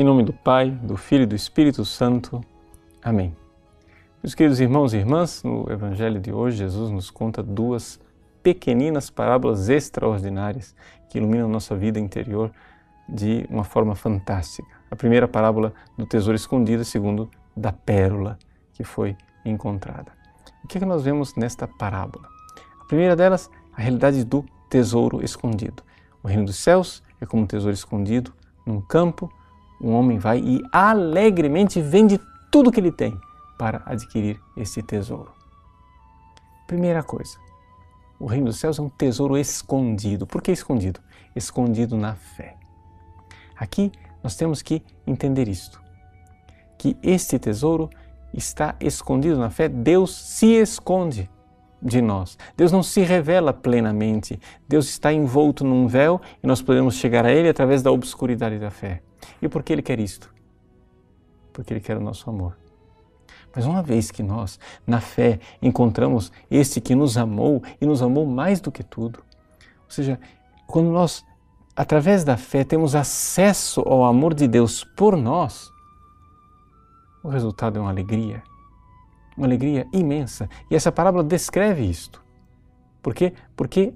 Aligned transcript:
Em 0.00 0.02
nome 0.02 0.22
do 0.22 0.32
Pai, 0.32 0.70
do 0.70 0.96
Filho 0.96 1.24
e 1.24 1.26
do 1.26 1.36
Espírito 1.36 1.84
Santo. 1.84 2.40
Amém. 3.02 3.36
Meus 4.22 4.34
queridos 4.34 4.58
irmãos 4.58 4.94
e 4.94 4.96
irmãs, 4.96 5.42
no 5.42 5.70
Evangelho 5.70 6.18
de 6.18 6.32
hoje, 6.32 6.56
Jesus 6.56 6.90
nos 6.90 7.10
conta 7.10 7.42
duas 7.42 8.00
pequeninas 8.42 9.10
parábolas 9.10 9.68
extraordinárias 9.68 10.74
que 11.10 11.18
iluminam 11.18 11.50
nossa 11.50 11.76
vida 11.76 12.00
interior 12.00 12.50
de 13.06 13.46
uma 13.50 13.62
forma 13.62 13.94
fantástica. 13.94 14.66
A 14.90 14.96
primeira 14.96 15.28
parábola 15.28 15.74
do 15.98 16.06
tesouro 16.06 16.34
escondido, 16.34 16.80
a 16.80 16.86
segunda 16.86 17.28
da 17.54 17.70
pérola 17.70 18.38
que 18.72 18.82
foi 18.82 19.14
encontrada. 19.44 20.12
O 20.64 20.66
que 20.66 20.78
é 20.78 20.80
que 20.80 20.86
nós 20.86 21.02
vemos 21.02 21.34
nesta 21.34 21.68
parábola? 21.68 22.26
A 22.80 22.86
primeira 22.86 23.14
delas, 23.14 23.50
a 23.76 23.82
realidade 23.82 24.24
do 24.24 24.46
tesouro 24.70 25.22
escondido. 25.22 25.82
O 26.22 26.26
reino 26.26 26.46
dos 26.46 26.56
céus 26.56 27.02
é 27.20 27.26
como 27.26 27.42
um 27.42 27.46
tesouro 27.46 27.74
escondido 27.74 28.32
num 28.64 28.80
campo. 28.80 29.30
Um 29.80 29.92
homem 29.92 30.18
vai 30.18 30.38
e 30.38 30.62
alegremente 30.70 31.80
vende 31.80 32.20
tudo 32.50 32.70
que 32.70 32.80
ele 32.80 32.92
tem 32.92 33.18
para 33.58 33.82
adquirir 33.86 34.40
esse 34.56 34.82
tesouro. 34.82 35.32
Primeira 36.66 37.02
coisa, 37.02 37.38
o 38.18 38.26
reino 38.26 38.46
dos 38.46 38.58
céus 38.58 38.78
é 38.78 38.82
um 38.82 38.88
tesouro 38.88 39.36
escondido. 39.38 40.26
Por 40.26 40.42
que 40.42 40.52
escondido? 40.52 41.00
Escondido 41.34 41.96
na 41.96 42.14
fé. 42.14 42.56
Aqui 43.56 43.90
nós 44.22 44.36
temos 44.36 44.62
que 44.62 44.82
entender 45.06 45.48
isto: 45.48 45.80
que 46.78 46.96
este 47.02 47.38
tesouro 47.38 47.88
está 48.32 48.76
escondido 48.80 49.38
na 49.38 49.50
fé, 49.50 49.68
Deus 49.68 50.14
se 50.14 50.46
esconde 50.46 51.28
de 51.82 52.00
nós. 52.02 52.38
Deus 52.56 52.70
não 52.70 52.82
se 52.82 53.00
revela 53.00 53.52
plenamente. 53.52 54.38
Deus 54.68 54.88
está 54.88 55.12
envolto 55.12 55.64
num 55.64 55.86
véu 55.86 56.20
e 56.42 56.46
nós 56.46 56.60
podemos 56.60 56.94
chegar 56.96 57.24
a 57.24 57.32
Ele 57.32 57.48
através 57.48 57.82
da 57.82 57.90
obscuridade 57.90 58.58
da 58.58 58.70
fé. 58.70 59.02
E 59.40 59.48
por 59.48 59.62
que 59.62 59.72
Ele 59.72 59.82
quer 59.82 59.98
isto? 59.98 60.32
Porque 61.52 61.72
Ele 61.72 61.80
quer 61.80 61.96
o 61.96 62.00
nosso 62.00 62.28
amor. 62.28 62.56
Mas 63.54 63.66
uma 63.66 63.82
vez 63.82 64.10
que 64.10 64.22
nós, 64.22 64.58
na 64.86 65.00
fé, 65.00 65.40
encontramos 65.60 66.30
esse 66.50 66.80
que 66.80 66.94
nos 66.94 67.16
amou 67.18 67.62
e 67.80 67.86
nos 67.86 68.02
amou 68.02 68.24
mais 68.24 68.60
do 68.60 68.70
que 68.70 68.82
tudo, 68.82 69.24
ou 69.84 69.90
seja, 69.90 70.20
quando 70.66 70.88
nós, 70.90 71.24
através 71.74 72.22
da 72.22 72.36
fé, 72.36 72.62
temos 72.62 72.94
acesso 72.94 73.80
ao 73.80 74.04
amor 74.04 74.34
de 74.34 74.46
Deus 74.46 74.84
por 74.84 75.16
nós, 75.16 75.72
o 77.24 77.28
resultado 77.28 77.78
é 77.78 77.82
uma 77.82 77.90
alegria, 77.90 78.42
uma 79.36 79.46
alegria 79.46 79.86
imensa. 79.92 80.48
E 80.70 80.76
essa 80.76 80.92
parábola 80.92 81.24
descreve 81.24 81.84
isto. 81.84 82.22
Por 83.02 83.14
quê? 83.14 83.34
Porque 83.56 83.92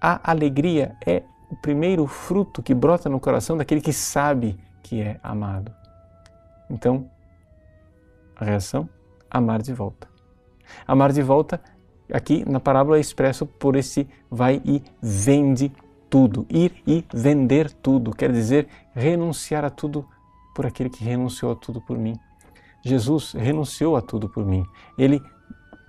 a 0.00 0.30
alegria 0.30 0.96
é 1.06 1.22
o 1.50 1.56
primeiro 1.56 2.06
fruto 2.06 2.62
que 2.62 2.72
brota 2.72 3.08
no 3.08 3.18
coração 3.18 3.56
daquele 3.56 3.80
que 3.80 3.92
sabe 3.92 4.58
que 4.82 5.00
é 5.00 5.18
amado. 5.22 5.72
Então, 6.70 7.10
a 8.36 8.44
reação? 8.44 8.88
Amar 9.30 9.60
de 9.60 9.72
volta. 9.72 10.08
Amar 10.86 11.12
de 11.12 11.22
volta, 11.22 11.60
aqui 12.12 12.48
na 12.48 12.60
parábola 12.60 12.96
é 12.96 13.00
expresso 13.00 13.44
por 13.44 13.74
esse 13.74 14.08
vai 14.30 14.62
e 14.64 14.82
vende 15.02 15.72
tudo. 16.08 16.46
Ir 16.48 16.82
e 16.86 17.04
vender 17.12 17.70
tudo, 17.70 18.12
quer 18.12 18.32
dizer 18.32 18.68
renunciar 18.94 19.64
a 19.64 19.70
tudo 19.70 20.06
por 20.54 20.66
aquele 20.66 20.88
que 20.88 21.02
renunciou 21.04 21.52
a 21.52 21.56
tudo 21.56 21.80
por 21.80 21.98
mim. 21.98 22.18
Jesus 22.82 23.32
renunciou 23.32 23.96
a 23.96 24.00
tudo 24.00 24.28
por 24.28 24.44
mim. 24.44 24.64
Ele 24.96 25.20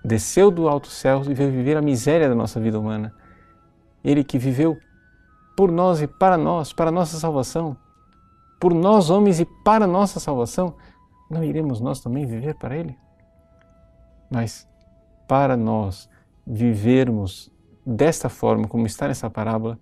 desceu 0.03 0.49
do 0.49 0.67
alto 0.67 0.87
céu 0.87 1.23
e 1.29 1.33
veio 1.33 1.51
viver 1.51 1.77
a 1.77 1.81
miséria 1.81 2.27
da 2.27 2.35
nossa 2.35 2.59
vida 2.59 2.79
humana. 2.79 3.13
Ele 4.03 4.23
que 4.23 4.37
viveu 4.37 4.77
por 5.55 5.71
nós 5.71 6.01
e 6.01 6.07
para 6.07 6.37
nós, 6.37 6.73
para 6.73 6.91
nossa 6.91 7.17
salvação, 7.17 7.75
por 8.59 8.73
nós 8.73 9.09
homens 9.09 9.39
e 9.39 9.45
para 9.45 9.87
nossa 9.87 10.19
salvação, 10.19 10.75
não 11.29 11.43
iremos 11.43 11.79
nós 11.79 11.99
também 11.99 12.25
viver 12.25 12.55
para 12.55 12.75
Ele? 12.75 12.97
Mas 14.29 14.67
para 15.27 15.55
nós 15.57 16.09
vivermos 16.45 17.51
desta 17.85 18.29
forma, 18.29 18.67
como 18.67 18.85
está 18.85 19.07
nessa 19.07 19.29
parábola, 19.29 19.79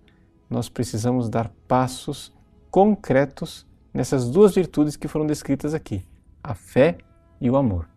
nós 0.48 0.68
precisamos 0.68 1.28
dar 1.28 1.50
passos 1.68 2.32
concretos 2.70 3.66
nessas 3.92 4.30
duas 4.30 4.54
virtudes 4.54 4.96
que 4.96 5.08
foram 5.08 5.26
descritas 5.26 5.74
aqui 5.74 6.04
a 6.42 6.54
fé 6.54 6.98
e 7.40 7.50
o 7.50 7.56
amor. 7.56 7.88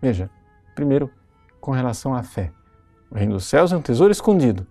Veja, 0.00 0.30
primeiro, 0.74 1.10
com 1.60 1.70
relação 1.70 2.14
à 2.14 2.22
fé. 2.22 2.52
O 3.10 3.14
reino 3.14 3.34
dos 3.34 3.44
céus 3.44 3.72
é 3.72 3.76
um 3.76 3.82
tesouro 3.82 4.12
escondido. 4.12 4.66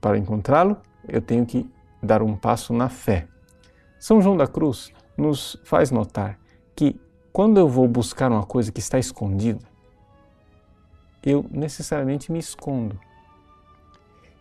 Para 0.00 0.18
encontrá-lo, 0.18 0.76
eu 1.08 1.20
tenho 1.20 1.44
que 1.46 1.68
dar 2.02 2.22
um 2.22 2.36
passo 2.36 2.72
na 2.72 2.88
fé. 2.88 3.26
São 3.98 4.20
João 4.20 4.36
da 4.36 4.46
Cruz 4.46 4.92
nos 5.16 5.56
faz 5.64 5.90
notar 5.90 6.38
que 6.74 7.00
quando 7.32 7.58
eu 7.58 7.68
vou 7.68 7.88
buscar 7.88 8.30
uma 8.30 8.44
coisa 8.44 8.70
que 8.70 8.80
está 8.80 8.98
escondida, 8.98 9.60
eu 11.22 11.44
necessariamente 11.50 12.30
me 12.30 12.38
escondo. 12.38 12.98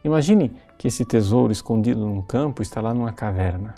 Imagine 0.03 0.51
que 0.77 0.87
esse 0.87 1.05
tesouro 1.05 1.51
escondido 1.51 2.01
num 2.01 2.21
campo 2.21 2.61
está 2.61 2.81
lá 2.81 2.93
numa 2.93 3.13
caverna. 3.13 3.75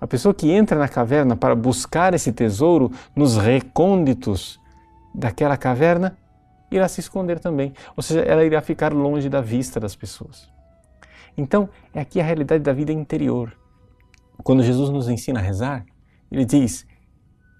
A 0.00 0.06
pessoa 0.06 0.34
que 0.34 0.50
entra 0.50 0.78
na 0.78 0.88
caverna 0.88 1.36
para 1.36 1.54
buscar 1.54 2.14
esse 2.14 2.32
tesouro 2.32 2.90
nos 3.14 3.36
recônditos 3.36 4.58
daquela 5.14 5.56
caverna 5.56 6.16
irá 6.70 6.88
se 6.88 7.00
esconder 7.00 7.38
também, 7.38 7.72
ou 7.96 8.02
seja, 8.02 8.20
ela 8.20 8.44
irá 8.44 8.60
ficar 8.60 8.92
longe 8.92 9.28
da 9.28 9.40
vista 9.40 9.78
das 9.78 9.94
pessoas. 9.94 10.48
Então, 11.36 11.68
é 11.94 12.00
aqui 12.00 12.20
a 12.20 12.24
realidade 12.24 12.62
da 12.62 12.72
vida 12.72 12.92
interior. 12.92 13.56
Quando 14.42 14.62
Jesus 14.62 14.90
nos 14.90 15.08
ensina 15.08 15.40
a 15.40 15.42
rezar, 15.42 15.84
ele 16.30 16.44
diz: 16.44 16.86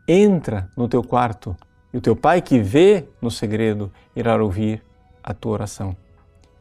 entra 0.06 0.70
no 0.76 0.88
teu 0.88 1.02
quarto 1.02 1.56
e 1.92 1.98
o 1.98 2.00
teu 2.00 2.16
pai 2.16 2.40
que 2.40 2.58
vê 2.58 3.06
no 3.20 3.30
segredo 3.30 3.92
irá 4.14 4.42
ouvir 4.42 4.82
a 5.22 5.34
tua 5.34 5.52
oração. 5.52 5.96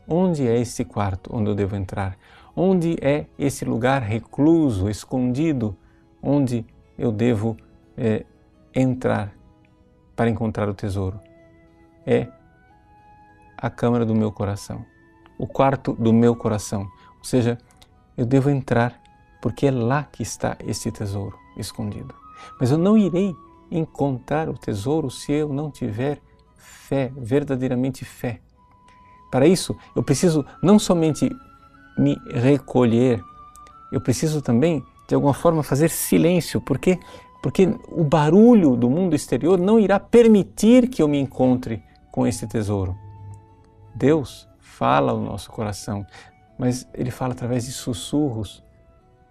Onde 0.08 0.47
é 0.47 0.59
esse 0.59 0.84
quarto 0.84 1.30
onde 1.34 1.50
eu 1.50 1.56
devo 1.56 1.75
entrar? 1.75 2.18
Onde 2.56 2.97
é 3.02 3.28
esse 3.38 3.64
lugar 3.64 4.02
recluso, 4.02 4.90
escondido, 4.90 5.78
onde 6.22 6.66
eu 6.97 7.12
devo 7.12 7.56
é, 7.96 8.26
entrar 8.74 9.31
para 10.16 10.30
encontrar 10.30 10.68
o 10.68 10.74
tesouro? 10.74 11.20
É 12.06 12.28
a 13.56 13.70
câmara 13.70 14.06
do 14.06 14.16
meu 14.16 14.31
coração, 14.31 14.84
o 15.39 15.47
quarto 15.47 15.94
do 15.94 16.13
meu 16.13 16.35
coração. 16.35 16.81
Ou 17.17 17.23
seja, 17.23 17.57
eu 18.16 18.25
devo 18.25 18.50
entrar 18.50 19.01
porque 19.41 19.67
é 19.67 19.72
lá 19.72 20.03
que 20.03 20.22
está 20.22 20.57
esse 20.59 20.91
tesouro 20.91 21.38
escondido. 21.57 22.13
Mas 22.59 22.69
eu 22.69 22.77
não 22.77 22.97
irei 22.97 23.33
encontrar 23.72 24.49
o 24.49 24.53
tesouro 24.53 25.09
se 25.09 25.31
eu 25.31 25.49
não 25.49 25.72
tiver 25.72 26.22
fé, 26.57 27.11
verdadeiramente 27.16 28.03
fé. 28.03 28.41
Para 29.31 29.47
isso, 29.47 29.75
eu 29.95 30.03
preciso 30.03 30.45
não 30.61 30.78
somente 30.78 31.29
me 31.97 32.17
recolher, 32.33 33.23
eu 33.91 34.01
preciso 34.01 34.41
também, 34.41 34.83
de 35.07 35.16
alguma 35.16 35.33
forma, 35.33 35.63
fazer 35.63 35.89
silêncio, 35.89 36.59
porque 36.59 36.99
porque 37.41 37.73
o 37.88 38.03
barulho 38.03 38.75
do 38.75 38.89
mundo 38.89 39.16
exterior 39.16 39.57
não 39.57 39.79
irá 39.79 39.97
permitir 39.97 40.89
que 40.89 41.01
eu 41.01 41.07
me 41.07 41.17
encontre 41.17 41.81
com 42.11 42.28
esse 42.28 42.45
tesouro. 42.45 42.97
Deus 43.95 44.48
fala 44.69 45.12
ao 45.12 45.19
nosso 45.19 45.52
coração, 45.52 46.06
mas 46.57 46.88
Ele 46.94 47.12
fala 47.12 47.34
através 47.34 47.66
de 47.66 47.72
sussurros. 47.72 48.63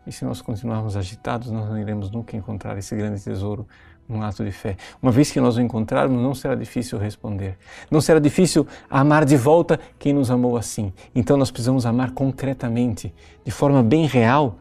E 0.06 0.12
se 0.12 0.24
nós 0.24 0.40
continuarmos 0.40 0.96
agitados, 0.96 1.50
nós 1.50 1.68
não 1.68 1.78
iremos 1.78 2.10
nunca 2.10 2.36
encontrar 2.36 2.76
esse 2.76 2.94
grande 2.96 3.22
tesouro 3.22 3.66
num 4.08 4.22
ato 4.22 4.44
de 4.44 4.50
fé. 4.50 4.76
Uma 5.02 5.12
vez 5.12 5.30
que 5.30 5.40
nós 5.40 5.56
o 5.56 5.60
encontrarmos, 5.60 6.20
não 6.20 6.34
será 6.34 6.54
difícil 6.54 6.98
responder. 6.98 7.58
Não 7.90 8.00
será 8.00 8.18
difícil 8.18 8.66
amar 8.88 9.24
de 9.24 9.36
volta 9.36 9.78
quem 9.98 10.12
nos 10.12 10.30
amou 10.30 10.56
assim. 10.56 10.92
Então 11.14 11.36
nós 11.36 11.50
precisamos 11.50 11.84
amar 11.84 12.12
concretamente, 12.12 13.14
de 13.44 13.50
forma 13.50 13.82
bem 13.82 14.06
real, 14.06 14.58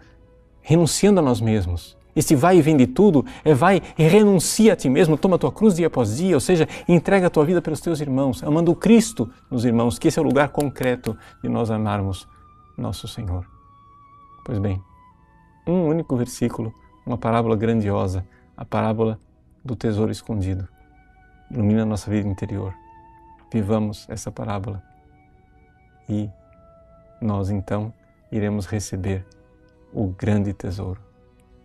renunciando 0.61 1.19
a 1.21 1.23
nós 1.23 1.39
mesmos. 1.39 1.96
Esse 2.17 2.35
vai 2.35 2.57
e 2.57 2.61
vem 2.63 2.75
de 2.75 2.87
tudo 2.87 3.23
é 3.45 3.53
vai 3.53 3.79
e 3.95 4.03
renuncia 4.03 4.73
a 4.73 4.75
ti 4.75 4.89
mesmo, 4.89 5.15
toma 5.15 5.35
a 5.35 5.37
tua 5.37 5.51
cruz 5.51 5.75
dia 5.75 5.85
após 5.85 6.17
dia, 6.17 6.35
ou 6.35 6.39
seja, 6.39 6.67
entrega 6.87 7.27
a 7.27 7.29
tua 7.29 7.45
vida 7.45 7.61
pelos 7.61 7.79
teus 7.79 8.01
irmãos, 8.01 8.43
amando 8.43 8.71
o 8.71 8.75
Cristo 8.75 9.29
nos 9.51 9.63
irmãos, 9.63 9.99
que 9.99 10.07
esse 10.07 10.17
é 10.17 10.21
o 10.21 10.25
lugar 10.25 10.49
concreto 10.49 11.15
de 11.43 11.47
nós 11.47 11.69
amarmos 11.69 12.27
nosso 12.75 13.07
Senhor. 13.07 13.45
Pois 14.43 14.57
bem, 14.57 14.81
um 15.67 15.85
único 15.85 16.17
versículo, 16.17 16.73
uma 17.05 17.19
parábola 17.19 17.55
grandiosa, 17.55 18.25
a 18.55 18.65
parábola 18.65 19.19
do 19.63 19.75
tesouro 19.75 20.11
escondido. 20.11 20.67
Ilumina 21.51 21.83
a 21.83 21.85
nossa 21.85 22.09
vida 22.09 22.27
interior. 22.27 22.73
Vivamos 23.53 24.07
essa 24.09 24.31
parábola 24.31 24.81
e 26.09 26.27
nós 27.21 27.51
então 27.51 27.93
iremos 28.31 28.65
receber 28.65 29.23
o 29.93 30.07
grande 30.07 30.51
tesouro. 30.51 31.06